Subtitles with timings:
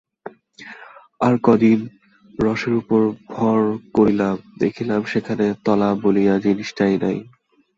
[1.21, 1.79] আর একদিন
[2.39, 3.01] রসের উপর
[3.31, 3.59] ভর
[3.93, 7.17] করিলাম, দেখিলাম সেখানে তলা বলিয়া জিনিসটাই নাই।